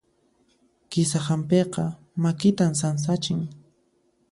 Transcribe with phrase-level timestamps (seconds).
[0.91, 1.83] Kisa hap'iyqa
[2.21, 3.39] makitan sansachin.